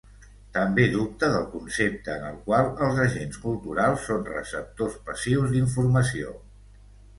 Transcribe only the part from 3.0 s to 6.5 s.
agents culturals són receptors passius d'informació.